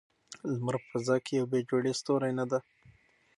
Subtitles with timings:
[0.53, 2.59] لمر په فضا کې یو بې جوړې ستوری نه دی.